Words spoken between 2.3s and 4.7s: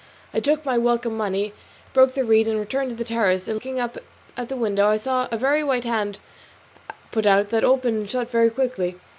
and returned to the terrace, and looking up at the